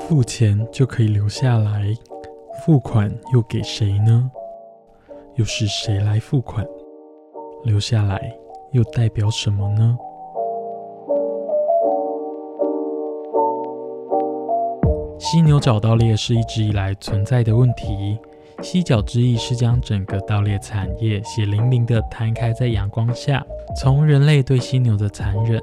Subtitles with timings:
[0.00, 1.86] 付钱就可以留下来，
[2.64, 4.30] 付款又给谁呢？
[5.36, 6.66] 又是谁来付款？
[7.62, 8.36] 留下来
[8.72, 9.96] 又代表什么呢？
[15.18, 18.18] 犀牛角盗猎是一直以来存在的问题。
[18.62, 25.62] 犀角之意是将整个盗猎产业血淋淋的摊开在阳光下，从人类对犀牛的残忍，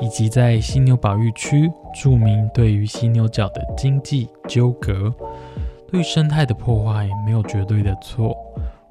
[0.00, 5.12] 以及在犀牛保育区著名对于犀牛角的经济纠葛，
[5.90, 8.36] 对生态的破坏没有绝对的错，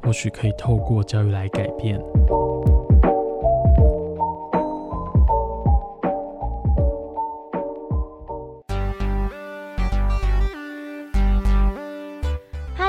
[0.03, 1.99] 或许可以透过教育来改变。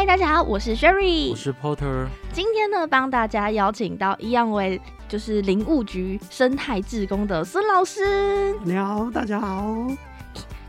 [0.07, 2.07] 大家好，我是 Sherry，我是 Porter。
[2.33, 8.55] 今天呢，帮大家邀请到一样为就是林务局生态志工的孙老师。
[8.65, 9.87] 你好，大家好。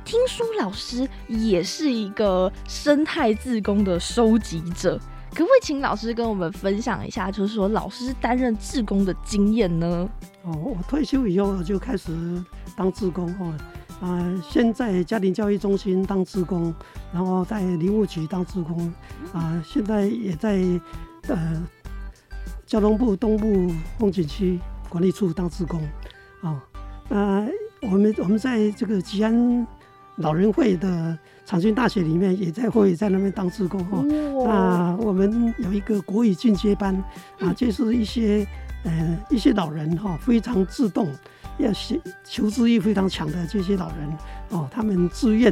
[0.06, 4.98] 听说老师也是一个生态志工的收集者，
[5.32, 10.10] 可不可以请老师跟我们分享一下，就是说老师担任志工的经验呢？
[10.44, 12.12] 哦，我退休以后就开始
[12.76, 13.54] 当志工哦。
[14.00, 16.74] 啊，先在家庭教育中心当志工，
[17.12, 18.94] 然后在林务局当志工，
[19.34, 20.62] 啊，现在也在
[21.28, 21.62] 呃
[22.68, 25.82] 交通部东部风景区管理处当职工，
[26.42, 26.62] 啊，
[27.08, 27.48] 那
[27.82, 29.66] 我们我们在这个吉安
[30.18, 36.94] 老人会的长青大学里面也在会在那边当职工哈，那我们有一个国语进阶班，
[37.40, 38.46] 啊，就是一些
[38.84, 41.08] 呃一些老人哈非常自动。
[41.60, 44.08] 要求求知欲非常强的这些老人
[44.50, 45.52] 哦，他们自愿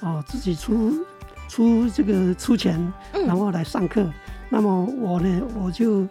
[0.00, 1.04] 哦自己出
[1.46, 2.80] 出这个出钱，
[3.26, 4.10] 然后来上课。
[4.48, 6.06] 那么我呢，我就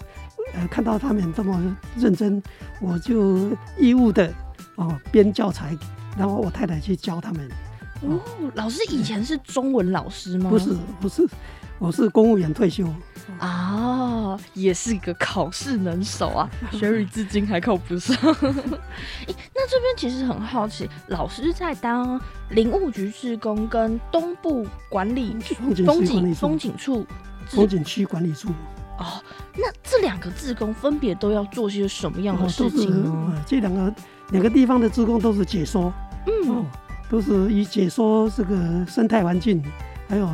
[0.53, 2.41] 呃看到他们这么认真，
[2.79, 4.33] 我就义务的
[4.75, 5.77] 哦编教材，
[6.17, 7.49] 然后我太太去教他们。
[8.01, 8.19] 哦，
[8.55, 10.49] 老师以前是中文老师吗？
[10.49, 11.27] 不是，不是，
[11.77, 12.87] 我是公务员退休。
[13.37, 18.17] 啊，也是一个考试能手啊，Sherry 至今还考不上。
[18.21, 22.19] 那这边其实很好奇，老师在当
[22.49, 27.05] 林务局职工跟东部管理风景风景处
[27.47, 28.49] 风景区管理处
[29.01, 29.21] 哦，
[29.55, 33.43] 那这两个职工分别都要做些什么样的事情呢？
[33.45, 33.93] 这两个
[34.29, 35.91] 两个地方的职工都是解说，
[36.27, 36.65] 嗯，
[37.09, 39.61] 都是以解说这个生态环境，
[40.07, 40.29] 还有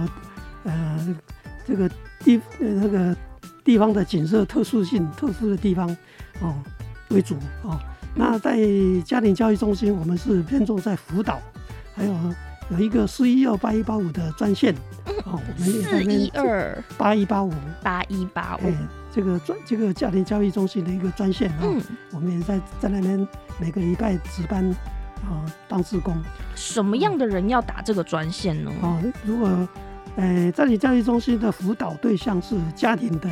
[0.64, 1.16] 呃
[1.66, 1.90] 这个。
[2.24, 3.16] 地呃那个
[3.64, 5.88] 地方的景色特殊性、特殊的地方
[6.42, 6.56] 哦
[7.10, 7.80] 为主哦。
[8.16, 8.58] 那在
[9.06, 11.40] 家庭教育中心，我们是偏重在辅导，
[11.96, 12.14] 还有
[12.72, 14.76] 有一个四一二八一八五的专线
[15.28, 15.40] 哦。
[15.48, 18.74] 我们四一二八一八五八一八五，
[19.14, 21.64] 这个专这个家庭教育中心的一个专线啊。
[22.12, 23.28] 我们也在在那边
[23.60, 24.68] 每个礼拜值班
[25.24, 26.16] 啊当志工。
[26.56, 28.72] 什么样的人要打这个专线呢？
[28.82, 29.68] 哦，如果
[30.16, 33.30] 呃，在你教育中心的辅导对象是家庭的，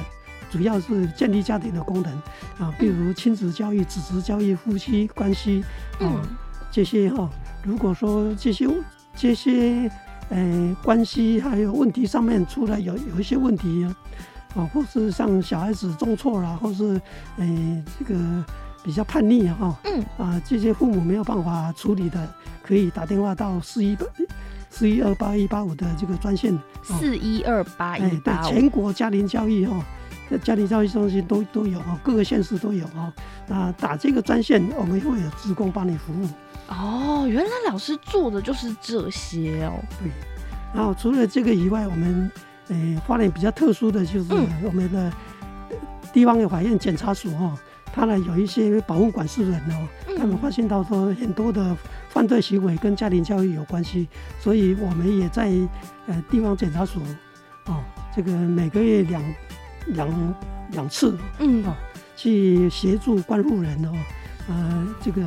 [0.51, 2.13] 主要是建立家庭的功能
[2.59, 5.63] 啊，比如亲子教育、子侄教育、夫妻关系
[5.99, 6.21] 啊
[6.69, 7.27] 这些哈。
[7.63, 8.69] 如果说这些
[9.15, 9.89] 这些
[10.29, 13.85] 呃关系还有问题上面出来有有一些问题
[14.55, 16.99] 啊，或是像小孩子中错了，或是
[17.37, 18.45] 呃这个
[18.83, 22.27] 比较叛逆哈，嗯啊这些父母没有办法处理的，
[22.63, 24.05] 可以打电话到四一八。
[24.67, 26.53] 四一二八一八五的这个专线，
[26.83, 29.81] 四一二八一八五，全国家庭教育哦，
[30.43, 33.13] 家庭教育中心都都有哦，各个县市都有哦。
[33.47, 36.27] 那打这个专线，我们会有职工帮你服务。
[36.67, 39.73] 哦，原来老师做的就是这些哦。
[39.99, 40.11] 对。
[40.73, 42.31] 然后除了这个以外，我们
[42.67, 44.33] 呃，花莲比较特殊的就是
[44.63, 45.11] 我们的
[46.11, 47.57] 地方的法院检察署哦。
[47.93, 51.73] 他呢有一些保护管事人哦，他们发现到说很多的
[52.09, 55.49] 犯罪行为跟家庭教育有关系，所以我们也在
[56.07, 56.99] 呃地方检察署
[57.67, 57.81] 哦，
[58.13, 59.23] 这个每个月两
[59.87, 60.35] 两
[60.71, 61.73] 两次，嗯哦，
[62.17, 63.93] 去协助关护人哦，
[64.49, 65.21] 呃这个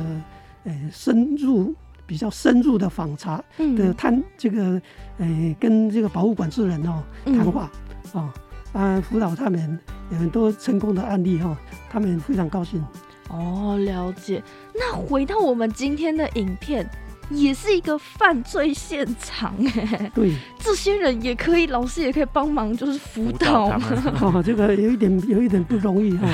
[0.63, 1.73] 呃深入
[2.05, 3.43] 比较深入的访查
[3.77, 4.81] 的探这个
[5.17, 7.69] 呃跟这个保护管制人哦谈话
[8.13, 8.29] 哦，
[8.73, 9.79] 啊辅导他们。
[10.11, 11.55] 有很多成功的案例哈，
[11.87, 12.83] 他们非常高兴。
[13.27, 14.41] 哦，了解。
[14.73, 16.83] 那回到我们今天的影片，
[17.29, 20.11] 也是一个犯罪现场哎。
[20.15, 23.87] 对， 这些人也可以，老师也可以帮忙，就是辅导嘛。
[24.19, 26.27] 哦，这个有一点有一点不容易哈，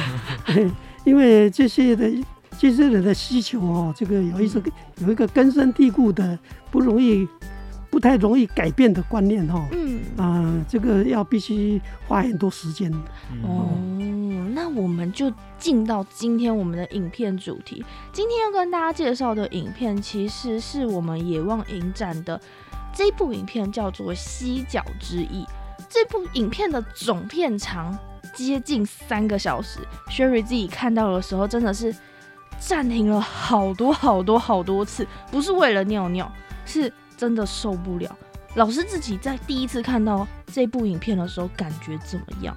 [1.03, 2.09] 因为这些的
[2.59, 4.61] 这些人的需求哦，这个有一个
[4.99, 6.37] 有一个根深蒂固的
[6.71, 7.27] 不容易。
[7.87, 12.91] 不太容易改变的观念哈，嗯啊，这个要必须花很多时间
[13.41, 13.71] 哦。
[14.53, 17.85] 那我们就进到今天我们的影片主题。
[18.11, 22.37] 今天要跟大家介绍的影片，其实是我们野望影展的
[22.93, 25.43] 这部影片，叫做《犀角之翼》。
[25.87, 27.97] 这部影片的总片长
[28.33, 29.79] 接近三个小时
[30.09, 31.95] ，Sherry 自己看到的时候，真的是
[32.59, 36.31] 暂停了好多好多好多次，不是为了尿尿，
[36.65, 36.91] 是。
[37.17, 38.13] 真的受不了。
[38.55, 42.53] 老师自己在第一次看到这部影片的时候，感觉怎么样？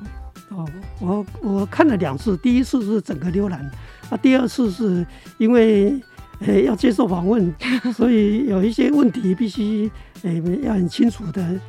[0.48, 0.68] 哦，
[0.98, 3.60] 我我看了两次，第一次是整个浏览，
[4.10, 5.06] 啊，第二次是
[5.36, 6.02] 因为
[6.40, 7.54] 呃要接受访问，
[7.94, 9.88] 所以有一些问题必须
[10.22, 11.60] 呃要很清楚的，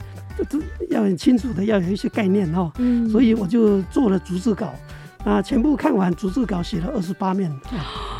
[0.90, 2.72] 要很清楚的要有一些概念哦。
[2.80, 3.08] 嗯。
[3.08, 4.74] 所以我就做了逐字稿，
[5.26, 7.52] 啊，全部看完逐字稿写了二十八面。
[7.52, 8.19] 哦。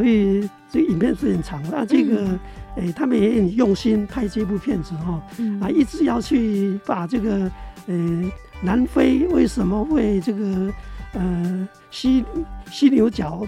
[0.00, 0.48] 所以。
[0.72, 2.38] 这影片是很长，那这个，
[2.76, 5.20] 诶，他们也很用心拍这部片子哈，
[5.60, 7.50] 啊，一直要去把这个，
[7.88, 8.30] 呃，
[8.62, 10.72] 南非为什么会这个，
[11.14, 12.24] 呃，犀
[12.70, 13.44] 犀牛角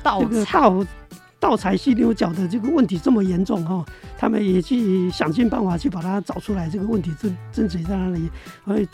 [0.00, 0.86] 盗这个盗
[1.40, 3.84] 盗采犀牛角的这个问题这么严重哈，
[4.16, 8.30] 他们也去想尽办法去把它找出来，这个问题真真实在哪里？
[8.64, 8.88] 所以，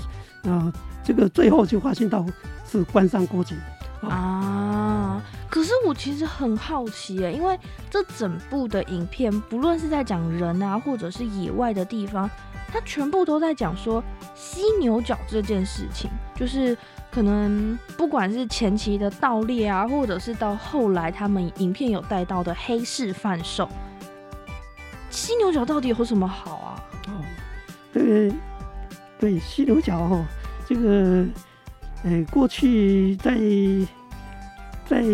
[0.49, 0.73] 啊，
[1.05, 2.25] 这个最后就发现到
[2.67, 3.55] 是官商勾结。
[4.01, 5.23] 啊！
[5.49, 7.59] 可是我其实很好奇耶，因为
[7.91, 12.29] 这整部的影片，不论是在讲人啊，或者是野外的地方，
[12.73, 14.03] 它全部都在讲说
[14.35, 16.11] 犀牛角这件事情。
[16.35, 16.77] 就是
[17.11, 23.69] 可能不管是前期的盗猎啊，或者是到后来他们影片有带到的黑市贩售，
[25.09, 26.85] 犀牛角到底有什么好啊？
[27.09, 27.25] 哦，
[27.93, 28.33] 对
[29.19, 30.25] 对，犀牛角哦，
[30.67, 31.25] 这个。
[32.05, 33.37] 哎，过去在
[34.87, 35.05] 在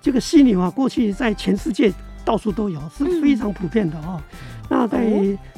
[0.00, 1.92] 这个犀牛啊，过去在全世界
[2.24, 4.20] 到处都有，是非常普遍的哦。
[4.68, 4.98] 那在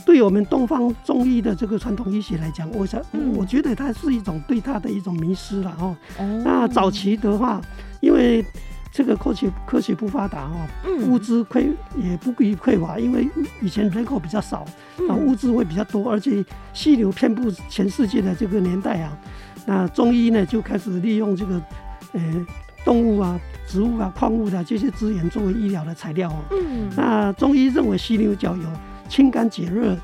[0.05, 3.01] 对我们东方中医的这个传统医学来讲，我想
[3.35, 5.97] 我觉得它是一种对它的一种迷失了哦。
[6.45, 7.59] 那早期的话，
[8.01, 8.45] 因为
[8.93, 10.69] 这个科学科学不发达哦，
[11.07, 13.27] 物资匮也不于匮乏，因为
[13.63, 14.67] 以前人口比较少，
[15.09, 16.45] 啊，物资会比较多，而且
[16.75, 19.19] 犀牛遍布全世界的这个年代啊。
[19.65, 21.63] 那中医呢，就开始利用这个，
[22.13, 22.47] 呃，
[22.89, 26.43] 动物啊、植物啊、矿物的这些资源作为医疗的材料哦。
[26.53, 26.89] 嗯。
[26.97, 28.63] 那中医认为犀牛角有
[29.11, 29.95] 清肝解热、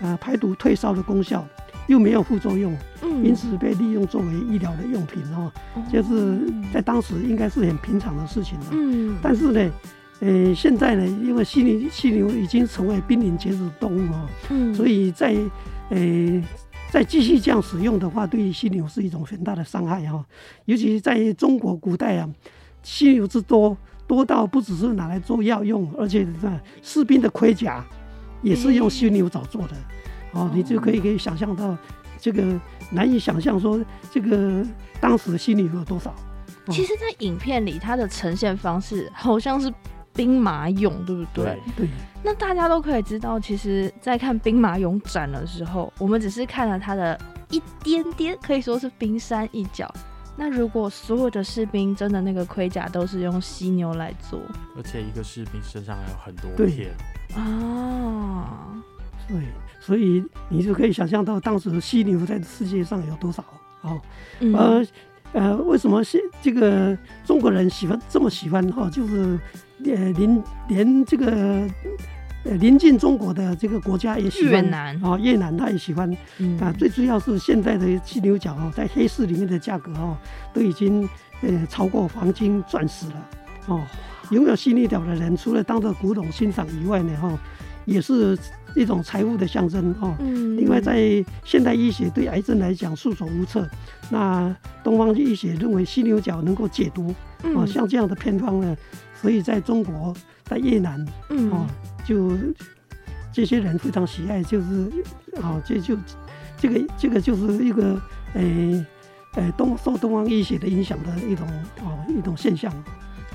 [0.00, 1.46] 啊排毒退烧的功效，
[1.86, 5.52] 又没有副作用，嗯因此被利用作为医疗的用品哦。
[5.92, 6.40] 就是
[6.72, 8.66] 在当时应该是很平常的事情了。
[8.72, 9.14] 嗯。
[9.22, 9.70] 但是呢，
[10.18, 14.28] 呃，现在呢，因为犀牛犀牛已经成为濒临绝种动物哦。
[14.50, 14.74] 嗯。
[14.74, 15.36] 所以在，
[15.90, 16.42] 呃。
[16.94, 20.24] 再继续这样使用的话，对于犀牛是一种很大的伤害哈。
[20.66, 22.30] 尤其在中国古代啊，
[22.84, 23.76] 犀牛之多，
[24.06, 26.24] 多到不只是拿来做药用，而且
[26.82, 27.84] 士兵的盔甲
[28.42, 29.74] 也是用犀牛角做的。
[30.34, 31.76] 哦，你就可以可以想象到
[32.20, 32.60] 这个
[32.92, 34.64] 难以想象说这个
[35.00, 36.14] 当时的犀牛有多少。
[36.70, 39.68] 其实，在影片里，它的呈现方式好像是。
[40.14, 41.58] 兵马俑对不对？
[41.76, 41.88] 对。
[42.22, 49.92] 那大家都可以知道，其实，在看兵马俑展的时候，我们只是看了它的一点点，可以说是冰山一角。
[50.36, 54.40] 那如果所有的士兵真的那个盔甲都是用犀牛来做，
[54.76, 56.90] 而且一个士兵身上还有很多片
[57.36, 58.74] 啊，
[59.28, 59.36] 对，
[59.80, 63.44] 所以你就可以想象到当时犀牛在世界上有多少
[63.82, 64.00] 哦，
[64.40, 64.84] 呃。
[65.32, 68.88] 呃，为什么是这个中国人喜欢这么喜欢哈？
[68.88, 69.36] 就是
[69.84, 71.66] 呃，邻连这个
[72.44, 76.10] 呃临近中国的这个国家也喜欢越南哦，越南他也喜欢
[76.60, 76.72] 啊。
[76.78, 80.16] 最主要是现在的犀牛角哦，在黑市里面的价格哦，
[80.52, 81.08] 都已经
[81.42, 83.28] 呃超过黄金、钻石了
[83.66, 83.82] 哦。
[84.30, 87.38] 拥有犀牛角的人，除了当做古董欣赏以外呢，哈，
[87.84, 88.38] 也是。
[88.76, 90.16] 一种财富的象征哦。
[90.18, 90.56] 嗯。
[90.56, 93.64] 另外，在现代医学对癌症来讲束手无策，
[94.10, 94.52] 那
[94.82, 97.14] 东方医学认为犀牛角能够解毒
[97.54, 98.76] 哦，像这样的偏方呢，
[99.20, 101.66] 所以在中国，在越南，嗯，哦，
[102.04, 102.32] 就
[103.32, 104.90] 这些人非常喜爱，就是
[105.42, 105.96] 哦，这就
[106.58, 108.00] 这个这个就是一个
[108.34, 108.84] 诶
[109.34, 111.46] 诶东受东方医学的影响的一种
[111.82, 112.72] 哦一种现象。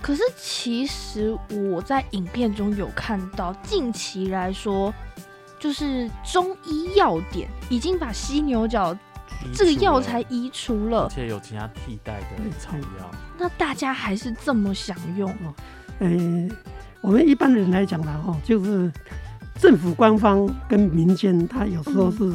[0.01, 4.93] 可是其实我在影片中有看到，近期来说。
[5.62, 8.98] 就是中医药典已经把犀牛角
[9.53, 12.27] 这个药材移除了而了，且有其他替代的
[12.60, 13.12] 草药。
[13.38, 15.34] 那大家还是这么想用，
[16.00, 16.10] 呃，
[17.01, 18.91] 我们一般人来讲呢，哈，就是
[19.60, 22.31] 政府官方跟民间，他有时候是、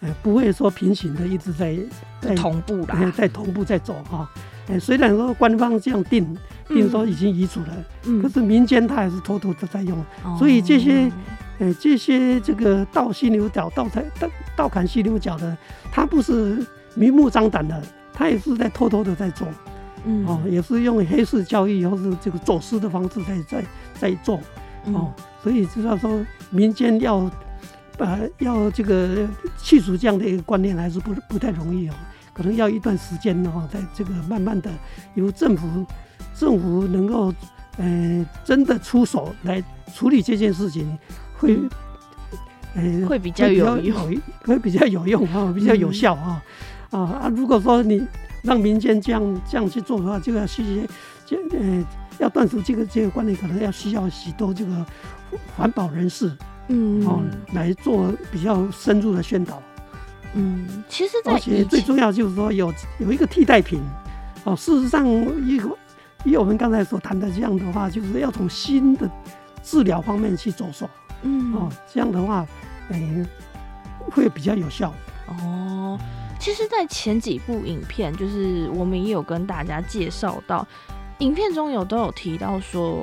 [0.00, 1.76] 呃不会说平行的，一直在
[2.20, 4.28] 在同步呃啦，在同步在走哈。
[4.68, 6.36] 呃，虽然说官方这样定
[6.68, 7.68] 定说已经移除了，
[8.04, 10.02] 嗯可是民间他还是偷偷的在用。
[10.38, 11.10] 所以这些
[11.80, 15.56] 这些这个倒犀牛角、倒台、倒倒砍犀牛角的，
[15.90, 17.82] 他不是明目张胆的，
[18.12, 19.46] 他也是在偷偷的在做
[20.04, 20.26] 嗯。
[20.26, 23.64] 哦，也是用黑市交易或是这个走私的方式在在
[23.98, 24.40] 在做
[24.84, 24.94] 嗯。
[24.94, 27.30] 哦，所以知道说民间要
[27.98, 29.26] 呃要这个
[29.58, 31.94] 去除这样的一个观念，还是不不太容易哦，
[32.32, 34.70] 可能要一段时间哦，在这个慢慢的
[35.14, 35.86] 由政府
[36.34, 37.32] 政府能够
[37.76, 40.98] 呃真的出手来处理这件事情，
[41.36, 41.58] 会
[42.74, 46.42] 呃会比较有用，有会比较有用啊，比较有效啊
[46.90, 47.32] 啊啊！
[47.34, 48.04] 如果说你
[48.42, 50.86] 让民间这样这样去做的话，就要需
[51.24, 51.86] 这呃
[52.18, 54.86] 要断除这个这个观念，可能要需要许多这个
[55.56, 56.30] 环保人士
[56.68, 59.62] 嗯哦来做比较深入的宣导。
[60.34, 63.80] 嗯，其实，在而且最重要就是说有有一个替代品
[64.42, 64.56] 哦。
[64.56, 65.06] 事实上，
[65.46, 65.68] 一个
[66.24, 69.08] 以我们刚才所谈的这样的话，就是要从新的
[69.62, 70.90] 治疗方面去着手
[71.24, 71.68] 嗯哦。
[71.92, 72.46] 这样的话，
[72.90, 73.26] 诶、
[74.12, 74.94] 会比较有效。
[75.26, 75.98] 哦，
[76.38, 80.66] 其实，在前几部影片，就是我们也有跟大家介绍到，
[81.18, 83.02] 影片中有都有提到说，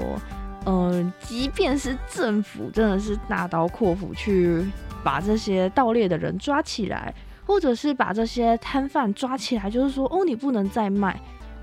[0.66, 4.64] 呃，即便是政府真的是大刀阔斧去
[5.04, 7.12] 把这些盗猎的人抓起来，
[7.44, 11.20] 或者是把这些摊贩抓起来，就是说，哦，你不能再卖，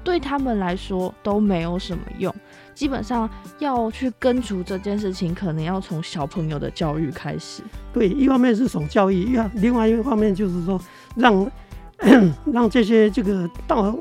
[0.08, 2.34] 对他们来说都没有什么用。
[2.74, 7.62] 基本上要去根除这件事情，可能要从小朋友的教育开始。
[7.92, 10.80] 对，一方面是从教育，另另外一个方面就是说
[11.14, 11.50] 让
[12.50, 13.94] 让这些这个盗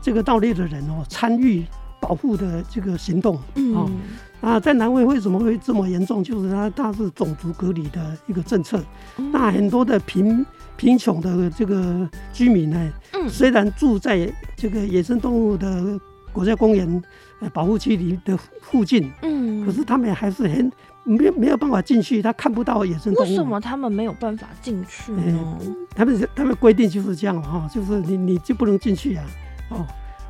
[0.00, 1.64] 这个盗猎的人哦参与
[2.00, 3.36] 保护的这个行动。
[3.56, 3.90] 嗯，哦
[4.40, 6.22] 啊，在南非为什么会这么严重？
[6.22, 8.78] 就是它它是种族隔离的一个政策。
[9.16, 10.46] 嗯那很多的贫
[10.80, 16.00] 贫穷的这个居民呢，嗯虽然住在这个野生动物的
[16.32, 17.02] 国家公园
[17.40, 20.72] 呃保护区里的附近，嗯，可是他们还是很
[21.04, 23.28] 没有没有办法进去，他看不到野生动物。
[23.28, 25.58] 为什么他们没有办法进去呢？
[25.94, 29.24] 他们他们规定就是这样嘛哈，就是你你就不能进去啊，
[29.68, 29.86] 哦，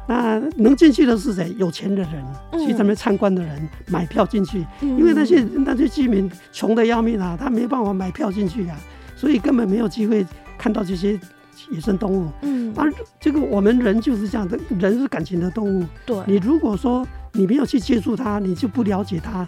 [0.08, 1.54] 那能进去的是谁？
[1.58, 8.76] 有钱的人，嗯去咱们参观的人买票进去，因因为那些那些居民穷的要命啊，他没办法买票进去啊，
[9.20, 11.20] 所以根本没有机会看到这些
[11.70, 12.26] 野生动物。
[12.40, 15.84] 嗯，而这个我们人就是这样的，人是感情的动物。
[16.06, 19.46] 对，你如果说你没有去接触它，你就不了解它，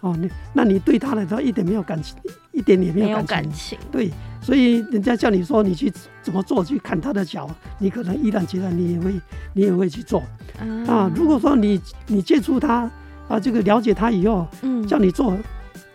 [0.00, 2.14] 哦，你那你对它来说一点没有感情，
[2.52, 3.48] 一点也没没有有感情。
[3.48, 4.10] 感情，对，
[4.42, 5.90] 所以人家叫你说你去
[6.20, 9.14] 怎么做，去砍它的脚，你可能依然觉得，你也会
[9.54, 10.22] 你也会去做
[10.86, 11.10] 啊。
[11.16, 12.90] 如果说你你接触它
[13.26, 15.34] 啊，这个了解它以后，嗯叫你做，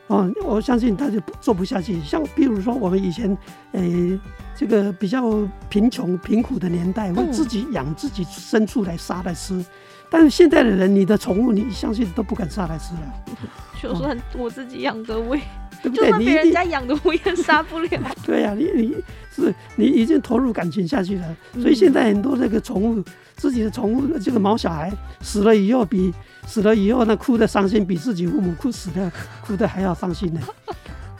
[0.09, 2.01] 哦，我相信他就不做不下去。
[2.01, 3.37] 像比如说我们以前，
[3.73, 4.19] 诶、
[4.55, 9.63] 这个比较贫穷贫苦的年代，会嗯自己养自己牲畜来杀来吃。
[10.09, 13.13] 但是现在的人，你的宠物，你相信都不敢杀来吃了，
[13.79, 15.43] 就算我自己养的，我也
[15.81, 16.11] 对不对？
[16.17, 17.89] 你你家养的，我也 杀不了。
[18.25, 18.95] 对呀、你你
[19.35, 23.03] 是你已经投入感情下去了，嗯所以现在很多这个宠物，
[23.35, 26.13] 自己的宠物这个毛小孩死了以后比，
[26.45, 30.41] 死了以后那哭的伤心，比自己父母哭死的哭的还要伤心呢。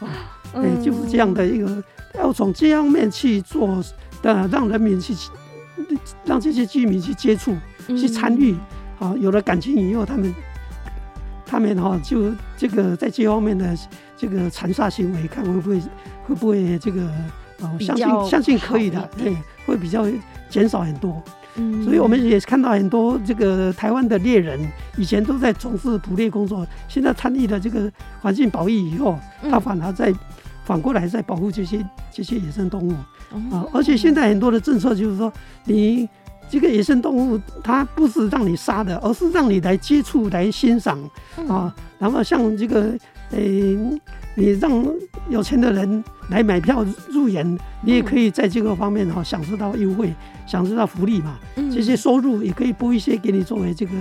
[0.52, 1.82] 哎、嗯就是这样的一个，
[2.18, 3.82] 要从这方面去做
[4.20, 5.14] 的，让人民去，
[6.24, 8.54] 让这些居民去接触、去参与，
[8.98, 10.34] 啊，有了感情以后，他们
[11.50, 13.76] 他们哈、就这个在这方面的
[14.16, 15.80] 这个残杀行为，看会不会
[16.24, 17.02] 会不会这个
[17.58, 20.06] 哦，相信相信可以的好，一点哎，会比较
[20.48, 21.20] 减少很多。
[21.56, 24.60] 嗯所以我们也看到很多这个台湾的猎人，
[24.96, 27.90] 以前都在从事捕猎工作，现在参与了这个
[28.20, 30.14] 环境保育以后，他嗯反而在
[30.64, 33.68] 反过来在保护这些这些野生动物啊哦。
[33.74, 35.32] 而且现在很多的政策就是说，
[35.64, 36.08] 你
[36.50, 40.98] 这个野生动物它不是让你杀的，而是让你来接触、来欣赏
[41.36, 41.74] 嗯啊。
[41.98, 42.92] 然后像这个，
[43.30, 43.38] 呃，
[44.34, 44.84] 你让
[45.28, 50.12] 有钱的人来买票入园，你也可以在这个方面哈、享受到优惠，
[50.46, 51.38] 享受到福利嘛。
[51.56, 53.92] 嗯这些收入也可以拨一些给你作为这个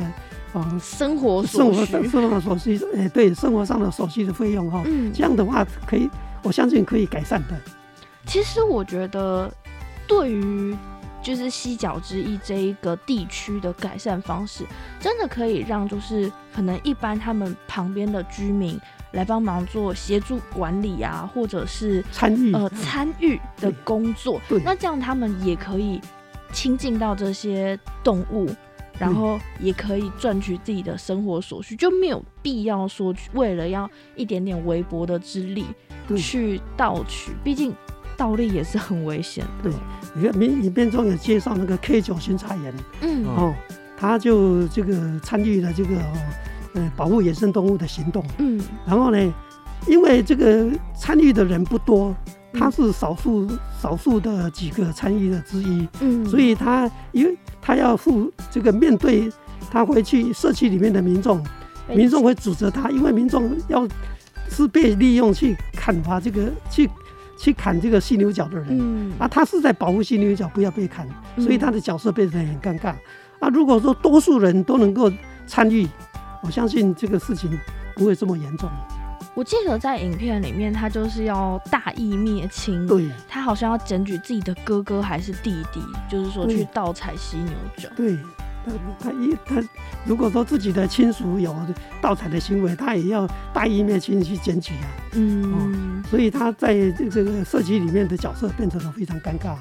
[0.53, 4.81] 啊生活所生活生活所需，哎，对，生活上的所需的费用哈。
[4.85, 6.09] 嗯，这样的话可以，
[6.41, 7.55] 我相信可以改善的。
[8.25, 9.51] 其实我觉得，
[10.07, 10.75] 对于
[11.21, 14.65] 就是西角之役这一个地区的改善方式，
[14.99, 18.79] 真的可以让就是可能一般他们旁边的居民
[19.11, 25.99] 来帮忙做协助管理啊，或者是参与呃参与的工作，那这样他们也可以
[26.51, 28.49] 亲近到这些动物。
[28.97, 35.63] 然后也可以赚取自己的生活所需，就没有必要说为了要一点点微薄的之力
[36.17, 37.73] 去盗取，毕竟
[38.19, 39.71] 盗猎也是很危险的。
[39.71, 39.73] 对，
[40.13, 42.73] 你看影影片中有介绍那个 K 九巡查员。
[42.99, 43.25] 嗯。
[43.25, 43.55] 哦，
[43.97, 46.13] 他就这个参与了这个哦
[46.73, 48.61] 呃保护野生动物的行动，嗯。
[48.85, 49.33] 然后呢，
[49.87, 52.13] 因为这个参与的人不多，
[52.53, 53.47] 他是少数
[53.81, 59.31] 少数的几个参与的之一，嗯，所以他因为他要负这个面对
[59.71, 61.41] 他回去社区里面的民众，
[61.87, 63.87] 民众会指责他，因为民众要
[64.49, 66.89] 是被利用去砍伐这个去
[67.39, 68.67] 去砍这个犀牛角的人。
[68.69, 72.93] 嗯啊，他是在保护犀牛角不要被砍，嗯所以他的角色变得很尴尬。
[73.39, 75.11] 啊，如果说多数人都能够
[75.47, 75.87] 参与，
[76.43, 77.57] 我相信这个事情
[77.95, 78.69] 不会这么严重。
[79.35, 85.79] 我记得在影片里面，他就是要大义灭亲，对他好像要检举自己的哥哥还是弟弟，
[86.09, 87.87] 就是说去盗采犀牛角。
[87.95, 88.17] 对，
[88.65, 89.55] 他 他一他
[90.05, 91.55] 如果说自己的亲属有
[92.01, 94.87] 盗采的行为，他也要大义灭亲去检举啊。
[95.13, 99.55] 嗯，所以他在这这个社区里面的角色变成了非常尴尬。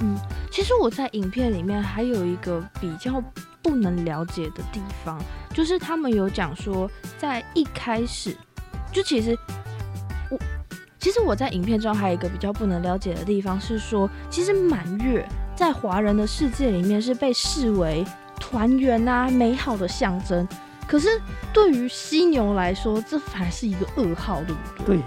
[0.00, 0.18] 嗯
[0.50, 3.22] 其实我在影片里面还有一个比较
[3.62, 5.18] 不能了解的地方，
[5.52, 8.34] 就是他们有讲说，在一开始，
[8.90, 9.36] 就其实
[10.30, 10.38] 我
[10.98, 18.04] 其实我在影片中还有一个比较不能了解的地方是说，其实满月在华人的世界里面是被视为
[18.38, 20.46] 团圆啊美好的象征，
[20.86, 21.08] 可是
[21.52, 24.96] 对于犀牛来说，这反而是一个噩耗，对不对？
[24.98, 25.04] 对，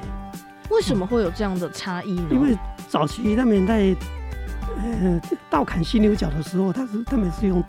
[0.72, 2.28] 为什么会有这样的差异呢？
[2.32, 3.96] 因为早期他们在
[4.76, 7.64] 呃倒砍犀牛角的时候，他是他们是用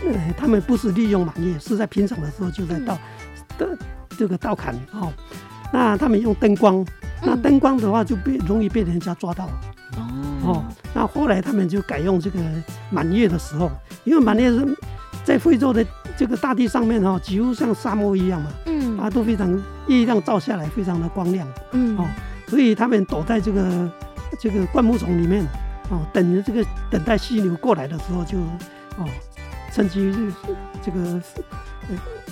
[0.00, 2.98] 呃他们不是利用满月，是在平常的时候就在倒
[3.56, 3.78] 的、
[4.18, 5.12] 这个倒砍哦。
[5.72, 6.84] 那他们用灯光，
[7.22, 9.46] 那嗯灯光的话就被容易被人家抓到
[9.96, 10.64] 哦哦。
[10.94, 12.38] 那后来他们就改用这个
[12.90, 13.70] 满月的时候，
[14.04, 14.76] 因为满月是
[15.24, 15.84] 在非洲的
[16.16, 19.50] 这个大地上面哦，几乎像沙漠一样嘛，嗯啊都非常
[19.86, 21.46] 月亮照下来非常的光亮。
[21.72, 22.06] 嗯哦
[22.48, 23.90] 所以他们躲在这个
[24.38, 25.42] 这个灌木丛里面，
[25.88, 28.36] 哦，等着这个等待犀牛过来的时候就，
[28.98, 29.08] 哦，
[29.72, 30.14] 趁机
[30.82, 31.22] 这个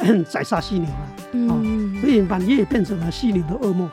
[0.01, 1.09] 呃 宰杀犀牛了。
[1.33, 3.89] 嗯所以满月变成了犀牛的噩梦。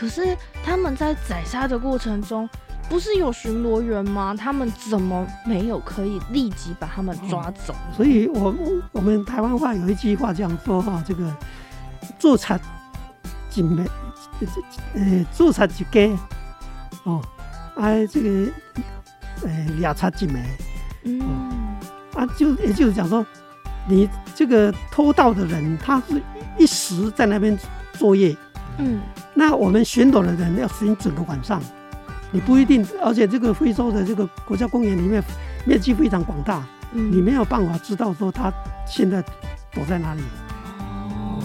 [0.00, 2.48] 啊，可是他们在宰杀的过程中，
[2.88, 4.34] 不是有巡逻员吗？
[4.34, 7.74] 他们怎么没有可以立即把他们抓走？
[7.94, 11.36] 所以我我我们台湾话有一句话这样说哈，这个
[12.18, 12.58] 做贼
[13.54, 13.84] 一枚，
[14.94, 16.18] 呃，做贼一家，
[17.04, 17.20] 哦，
[17.76, 18.52] 啊，这个
[19.44, 20.42] 呃俩贼一枚。
[21.04, 21.20] 嗯
[22.14, 23.24] 啊，就也就是讲说，
[23.86, 26.20] 你这个偷盗的人，他是
[26.58, 27.58] 一时在那边
[27.94, 28.36] 作业，
[28.78, 29.00] 嗯
[29.40, 31.62] 那我们巡逻的人要巡整个晚上，
[32.30, 35.24] 你不一定，而且这个非洲的这个国家公园里面
[35.64, 37.10] 面积非常广大，嗯。
[37.10, 38.52] 你没有办法知道说他
[38.86, 39.24] 现在
[39.72, 40.20] 躲在哪里，
[40.80, 41.38] 哦，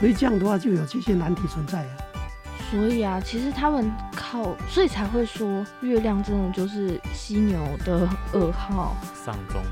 [0.00, 1.94] 所以这样的话就有这些难题存在啊。
[2.72, 8.96] 所以啊，其实他们靠，所以才会说月亮真的就是犀牛的噩耗。
[9.14, 9.62] 丧钟，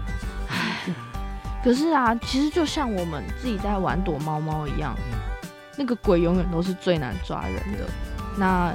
[1.64, 4.94] 可是啊，其实就像我们自己在玩躲猫猫一样，
[5.80, 7.88] 那个鬼永远都是最难抓人的。
[8.36, 8.74] 那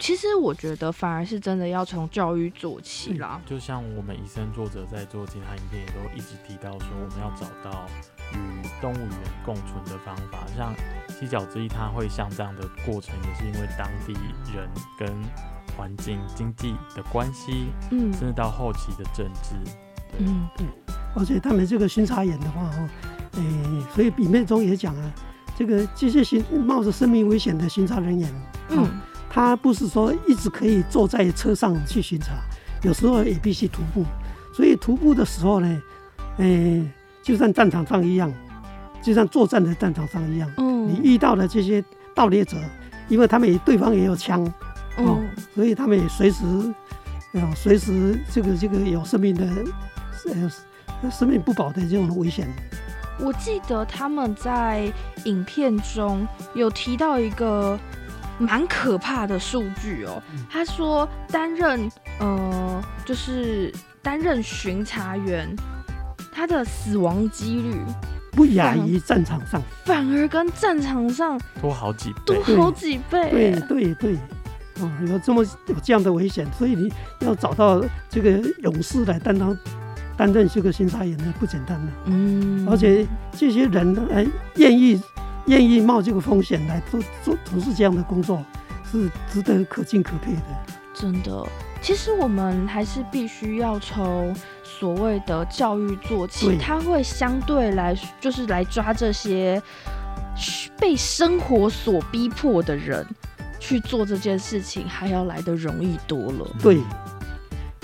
[0.00, 3.40] 其实我觉得反而是真的要从教育做起啦。
[3.46, 7.86] 就像我们以身作者在做其他影片也都一直提到说，我们要找到
[8.32, 10.44] 与动物园共存的方法。
[10.56, 10.74] 像
[11.08, 14.12] 七角之一，它会像这样的过程，也是因为当地
[14.52, 14.68] 人
[14.98, 15.08] 跟
[15.76, 19.54] 环境、经济的关系，嗯甚至到后期的政治。
[20.18, 20.48] 嗯
[21.14, 22.88] 而且他们这个巡查员的话，哦，
[23.34, 23.42] 诶、
[23.94, 25.12] 所以里面中也讲啊，
[25.56, 28.28] 这个这些巡冒着生命危险的巡查人员，
[28.70, 28.88] 嗯
[29.30, 32.34] 他不是说一直可以坐在车上去巡查，
[32.82, 34.04] 有时候也必须徒步。
[34.52, 35.82] 所以徒步的时候呢，
[36.36, 36.88] 诶、
[37.20, 38.32] 就像战场上一样，
[39.02, 42.56] 就像作战的战场上一样，嗯你嗯遇到的这些盗猎者，
[43.08, 44.44] 因为他们也对方也有枪，
[44.98, 46.44] 嗯所以他们也随时，
[47.32, 49.44] 呃，随时这个这个有生命的，
[51.02, 52.48] 呃，生命不保的这种危险。
[53.18, 54.92] 我记得他们在
[55.24, 57.78] 影片中有提到一个
[58.38, 60.22] 蛮可怕的数据哦。
[60.50, 63.72] 他说担任呃，就是
[64.02, 65.48] 担任巡查员，
[66.32, 67.76] 他的死亡几率
[68.32, 69.62] 不亚于战场上。
[69.84, 73.30] 反而跟战场上多好几倍多，好几倍。
[73.30, 74.14] 对对对，
[74.80, 78.30] 哦，哦，有这么有这样的危险，所以你要找到这个
[78.62, 79.56] 勇士来担当
[80.16, 81.92] 担任这个巡查员呢，不简单的。
[82.06, 85.00] 嗯，而且这些人呢，哎，愿意
[85.46, 88.42] 愿意冒这个风险来做做从事这样的工作，
[88.90, 90.40] 是值得可敬可佩的。
[90.94, 91.44] 真的，
[91.82, 99.60] 其实我们还是必须要从所谓的教育做起，对它会相对来就是来抓这些
[100.78, 103.04] 被生活所逼迫的人
[103.58, 106.46] 去做这件事情，还要来的容易多了。
[106.62, 106.78] 对，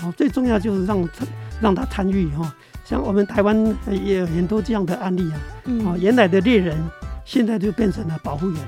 [0.03, 1.27] 哦，最重要就是让他
[1.61, 6.77] 让他参与哈、像我们台湾呃也有很多这样的案例啊，哦，嗯，原来的猎人
[7.25, 8.61] 现在就变成了保护员，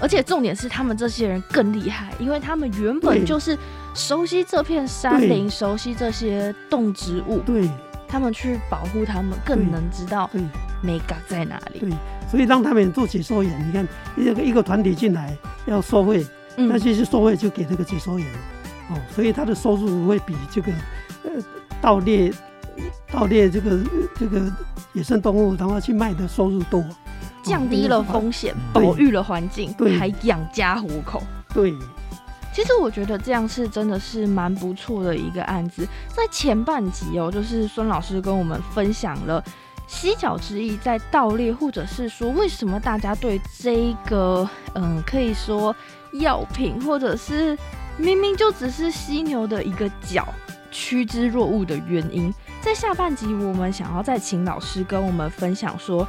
[0.00, 3.56] 而且重点是他们这些人更厉害，因为他们原本就是
[3.94, 7.68] 熟悉这片山林，熟悉这些动植物，对。
[8.12, 10.42] 他们去保护他们，更能知道对。
[10.82, 11.78] 美感在哪里。
[11.78, 11.90] 对，
[12.28, 15.32] 所以让他们做解说员，你看一个一个团体进来
[15.66, 18.26] 要收费，那些收费就给这个解说员，
[18.90, 20.78] 哦，所以他的收入会比这个呃
[21.80, 22.32] 盗猎
[23.12, 23.78] 盗猎这个
[24.18, 24.52] 这个
[24.92, 26.84] 野生动物，然后去卖的收入多，
[27.42, 31.22] 降低了风险，保育了环境，对还养家糊口。
[31.52, 31.74] 对
[32.52, 35.86] 其实我觉得这样是真的是蛮不错的一个案子。
[36.08, 39.42] 在前半集哦，就是孙老师跟我们分享了
[39.86, 45.74] 犀角之意在盗猎，或者是说为什么大家对这一个嗯，可以说
[46.14, 47.56] 药品，或者是
[47.96, 50.26] 明明就只是犀牛的一个角
[50.70, 52.32] 趋之若鹜的原因。
[52.60, 56.06] 在下半集，我们想要再请老师跟我们分享说。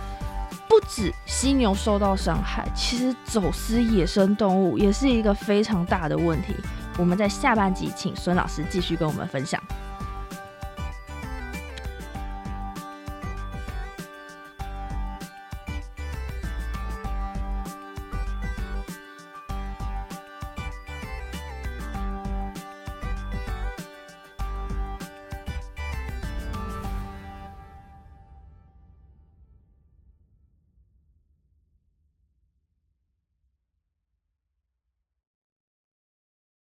[0.67, 6.55] 不止犀牛受到伤害，其实走私野生动物也是一个非常大的问题。
[6.97, 9.61] 我们在下半集请孙老师继续跟我们分享。